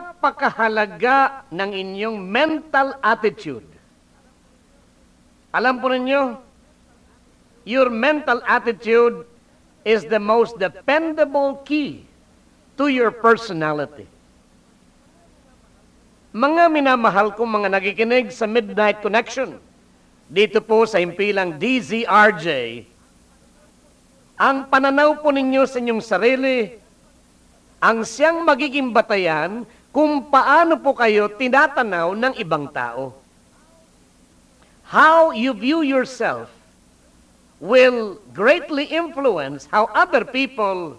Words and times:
napakahalaga 0.00 1.44
ng 1.52 1.70
inyong 1.76 2.16
mental 2.16 2.96
attitude. 3.04 3.66
Alam 5.52 5.76
po 5.76 5.92
ninyo, 5.92 6.40
your 7.68 7.92
mental 7.92 8.40
attitude 8.48 9.28
is 9.84 10.08
the 10.08 10.20
most 10.20 10.56
dependable 10.56 11.60
key 11.68 12.08
to 12.80 12.88
your 12.88 13.12
personality. 13.12 14.08
Mga 16.30 16.70
minamahal 16.70 17.34
kong 17.34 17.60
mga 17.60 17.68
nagikinig 17.74 18.30
sa 18.30 18.46
Midnight 18.46 19.02
Connection, 19.02 19.58
dito 20.30 20.62
po 20.62 20.86
sa 20.86 21.02
impilang 21.02 21.58
DZRJ, 21.58 22.46
ang 24.38 24.70
pananaw 24.70 25.18
po 25.20 25.34
ninyo 25.34 25.66
sa 25.66 25.82
inyong 25.82 26.00
sarili, 26.00 26.78
ang 27.82 28.06
siyang 28.06 28.46
magiging 28.46 28.94
batayan 28.94 29.66
kung 29.90 30.30
paano 30.30 30.78
po 30.78 30.94
kayo 30.94 31.26
tinatanaw 31.26 32.14
ng 32.14 32.34
ibang 32.38 32.70
tao. 32.70 33.14
How 34.90 35.30
you 35.30 35.54
view 35.54 35.82
yourself 35.86 36.50
will 37.62 38.18
greatly 38.34 38.88
influence 38.90 39.68
how 39.70 39.86
other 39.94 40.26
people 40.26 40.98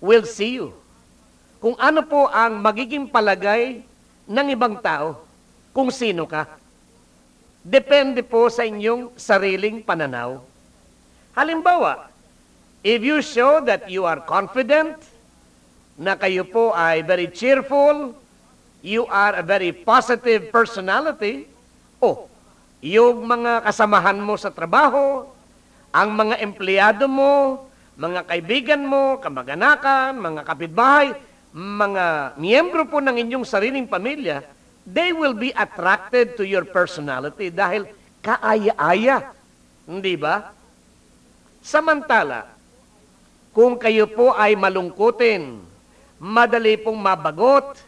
will 0.00 0.24
see 0.24 0.56
you. 0.60 0.72
Kung 1.58 1.74
ano 1.76 2.06
po 2.06 2.30
ang 2.30 2.62
magiging 2.62 3.10
palagay 3.10 3.82
ng 4.28 4.46
ibang 4.54 4.78
tao, 4.78 5.18
kung 5.74 5.90
sino 5.90 6.24
ka. 6.24 6.46
Depende 7.64 8.22
po 8.22 8.46
sa 8.48 8.62
inyong 8.64 9.12
sariling 9.18 9.82
pananaw. 9.82 10.40
Halimbawa, 11.34 12.08
if 12.86 13.02
you 13.02 13.18
show 13.20 13.58
that 13.60 13.90
you 13.90 14.06
are 14.06 14.22
confident, 14.22 14.96
na 15.98 16.14
kayo 16.14 16.46
po 16.46 16.70
ay 16.70 17.02
very 17.02 17.26
cheerful, 17.26 18.14
you 18.86 19.02
are 19.10 19.42
a 19.42 19.44
very 19.44 19.74
positive 19.74 20.54
personality, 20.54 21.50
oh, 21.98 22.30
yung 22.78 23.26
mga 23.26 23.66
kasamahan 23.66 24.22
mo 24.22 24.38
sa 24.38 24.54
trabaho, 24.54 25.26
ang 25.90 26.14
mga 26.14 26.38
empleyado 26.38 27.10
mo, 27.10 27.66
mga 27.98 28.30
kaibigan 28.30 28.86
mo, 28.86 29.18
kamag-anakan, 29.18 30.22
mga 30.22 30.40
kapitbahay, 30.46 31.18
mga 31.50 32.38
miyembro 32.38 32.86
po 32.86 33.02
ng 33.02 33.18
inyong 33.18 33.42
sariling 33.42 33.90
pamilya, 33.90 34.46
they 34.86 35.10
will 35.10 35.34
be 35.34 35.50
attracted 35.58 36.38
to 36.38 36.46
your 36.46 36.62
personality 36.62 37.50
dahil 37.50 37.90
kaaya-aya. 38.22 39.34
Hindi 39.82 40.14
ba? 40.14 40.54
Samantala, 41.58 42.46
kung 43.50 43.74
kayo 43.74 44.06
po 44.06 44.30
ay 44.38 44.54
malungkutin, 44.54 45.67
madali 46.18 46.74
pong 46.78 46.98
mabagot, 46.98 47.78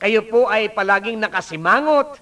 kayo 0.00 0.24
po 0.24 0.48
ay 0.48 0.72
palaging 0.72 1.20
nakasimangot, 1.20 2.16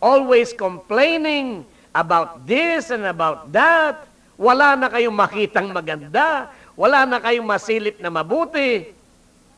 always 0.00 0.52
complaining 0.52 1.64
about 1.96 2.44
this 2.44 2.92
and 2.92 3.08
about 3.08 3.48
that, 3.48 4.04
wala 4.36 4.76
na 4.76 4.92
kayong 4.92 5.16
makitang 5.16 5.72
maganda, 5.72 6.52
wala 6.76 7.08
na 7.08 7.18
kayong 7.24 7.48
masilip 7.48 7.96
na 7.98 8.12
mabuti, 8.12 8.92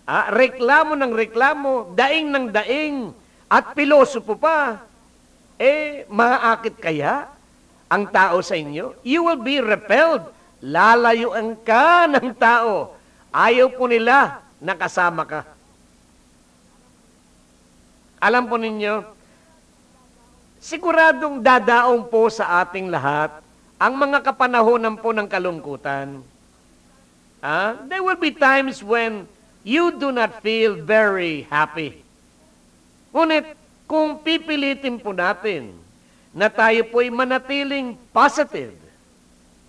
ah, 0.06 0.30
reklamo 0.30 0.94
ng 0.94 1.12
reklamo, 1.12 1.92
daing 1.98 2.30
ng 2.30 2.46
daing, 2.54 3.10
at 3.50 3.74
pilosopo 3.74 4.38
pa, 4.38 4.82
eh, 5.58 6.04
maaakit 6.10 6.76
kaya 6.78 7.30
ang 7.86 8.06
tao 8.10 8.42
sa 8.42 8.58
inyo? 8.58 8.98
You 9.06 9.22
will 9.22 9.40
be 9.40 9.62
repelled. 9.62 10.26
Lalayuan 10.58 11.54
ka 11.62 12.10
ng 12.10 12.34
tao. 12.34 12.95
Ayaw 13.36 13.68
po 13.76 13.84
nila 13.84 14.40
na 14.56 14.72
kasama 14.72 15.28
ka. 15.28 15.44
Alam 18.16 18.48
po 18.48 18.56
ninyo, 18.56 19.04
siguradong 20.56 21.44
dadaong 21.44 22.08
po 22.08 22.32
sa 22.32 22.64
ating 22.64 22.88
lahat 22.88 23.44
ang 23.76 23.92
mga 23.92 24.24
kapanahonan 24.24 24.96
po 24.96 25.12
ng 25.12 25.28
kalungkutan. 25.28 26.24
Ah, 27.44 27.76
there 27.84 28.00
will 28.00 28.16
be 28.16 28.32
times 28.32 28.80
when 28.80 29.28
you 29.60 29.92
do 29.92 30.08
not 30.08 30.40
feel 30.40 30.72
very 30.72 31.44
happy. 31.52 32.00
Ngunit 33.12 33.52
kung 33.84 34.16
pipilitin 34.16 34.96
po 34.96 35.12
natin 35.12 35.76
na 36.32 36.48
tayo 36.48 36.88
po'y 36.88 37.12
manatiling 37.12 38.00
positive, 38.16 38.72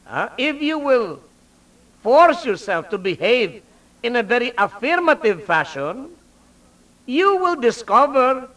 ah, 0.07 0.31
if 0.39 0.55
you 0.63 0.79
will 0.79 1.19
force 2.01 2.45
yourself 2.45 2.89
to 2.89 2.97
behave 2.97 3.61
in 4.03 4.15
a 4.15 4.23
very 4.23 4.53
affirmative 4.55 5.43
fashion, 5.43 6.09
you 7.07 7.39
will 7.39 7.57
discover 7.57 8.47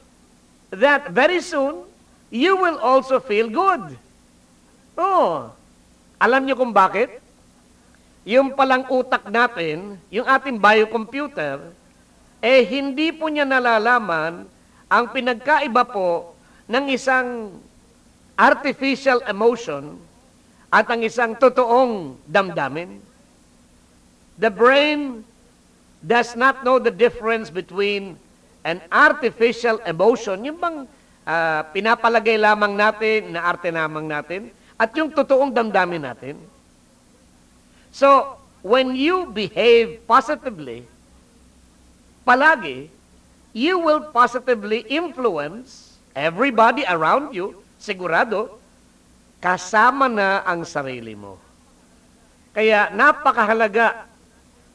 that 0.70 1.10
very 1.10 1.40
soon, 1.40 1.86
you 2.30 2.54
will 2.54 2.78
also 2.78 3.18
feel 3.18 3.50
good. 3.50 3.96
Oh, 4.94 5.50
alam 6.20 6.44
niyo 6.44 6.60
kung 6.60 6.70
bakit? 6.70 7.18
Yung 8.28 8.52
palang 8.52 8.84
utak 8.92 9.26
natin, 9.32 9.96
yung 10.12 10.28
ating 10.28 10.60
biocomputer, 10.60 11.72
eh 12.44 12.60
hindi 12.68 13.10
po 13.10 13.32
niya 13.32 13.48
nalalaman 13.48 14.44
ang 14.90 15.04
pinagkaiba 15.10 15.88
po 15.88 16.36
ng 16.68 16.84
isang 16.92 17.56
artificial 18.36 19.20
emotion 19.28 19.96
at 20.70 20.86
ang 20.86 21.02
isang 21.02 21.34
totoong 21.34 22.16
damdamin. 22.24 23.09
The 24.40 24.48
brain 24.48 25.20
does 26.00 26.32
not 26.32 26.64
know 26.64 26.80
the 26.80 26.88
difference 26.88 27.52
between 27.52 28.16
an 28.64 28.80
artificial 28.88 29.76
emotion, 29.84 30.48
yung 30.48 30.56
bang 30.56 30.88
ah, 31.28 31.68
pinapalagay 31.68 32.40
lamang 32.40 32.72
natin, 32.72 33.36
na 33.36 33.44
arte 33.44 33.68
lamang 33.68 34.08
natin, 34.08 34.48
at 34.80 34.88
yung 34.96 35.12
totoong 35.12 35.52
damdamin 35.52 36.08
natin. 36.08 36.40
So, 37.92 38.40
when 38.64 38.96
you 38.96 39.28
behave 39.28 40.00
positively, 40.08 40.88
palagi, 42.24 42.88
you 43.52 43.76
will 43.76 44.08
positively 44.08 44.88
influence 44.88 46.00
everybody 46.16 46.88
around 46.88 47.36
you, 47.36 47.60
sigurado, 47.76 48.56
kasama 49.36 50.08
na 50.08 50.40
ang 50.48 50.64
sarili 50.64 51.12
mo. 51.12 51.36
Kaya 52.56 52.88
napakahalaga 52.88 54.09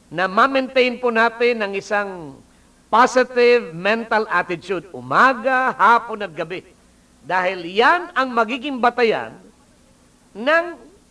na 0.06 0.30
ma-maintain 0.30 0.98
po 1.02 1.10
natin 1.10 1.62
ang 1.62 1.72
isang 1.74 2.38
positive 2.86 3.74
mental 3.74 4.24
attitude, 4.30 4.86
umaga, 4.94 5.74
hapon 5.74 6.22
at 6.22 6.32
gabi. 6.32 6.62
Dahil 7.26 7.66
yan 7.66 8.14
ang 8.14 8.30
magiging 8.30 8.78
batayan 8.78 9.34
ng 10.30 10.64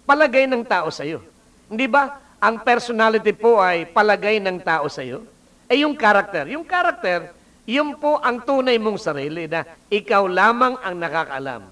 palagay 0.07 0.47
ng 0.47 0.63
tao 0.63 0.87
sa 0.87 1.03
iyo. 1.03 1.19
Hindi 1.67 1.91
ba? 1.91 2.21
Ang 2.39 2.63
personality 2.63 3.35
po 3.35 3.59
ay 3.59 3.89
palagay 3.89 4.39
ng 4.39 4.63
tao 4.63 4.87
sa 4.87 5.03
iyo. 5.03 5.27
Eh 5.67 5.83
yung 5.83 5.97
character, 5.97 6.47
yung 6.47 6.63
character, 6.63 7.35
yun 7.65 7.97
po 7.97 8.21
ang 8.21 8.45
tunay 8.45 8.77
mong 8.77 9.01
sarili 9.01 9.49
na 9.49 9.65
ikaw 9.89 10.29
lamang 10.29 10.77
ang 10.79 10.95
nakakaalam. 10.95 11.63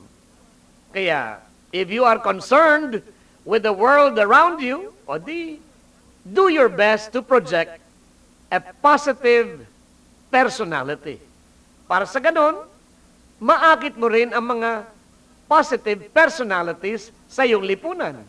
Kaya, 0.90 1.40
if 1.70 1.88
you 1.94 2.04
are 2.04 2.18
concerned 2.18 3.00
with 3.46 3.62
the 3.62 3.72
world 3.72 4.18
around 4.18 4.60
you, 4.60 4.92
o 5.06 5.22
di, 5.22 5.62
do 6.24 6.48
your 6.48 6.72
best 6.72 7.12
to 7.12 7.20
project 7.20 7.84
a 8.48 8.60
positive 8.60 9.68
personality. 10.32 11.20
Para 11.86 12.08
sa 12.08 12.24
ganon, 12.24 12.64
maakit 13.44 14.00
mo 14.00 14.08
rin 14.08 14.32
ang 14.32 14.44
mga 14.44 14.88
positive 15.46 16.08
personalities 16.16 17.12
sa 17.28 17.44
iyong 17.44 17.62
lipunan. 17.62 18.24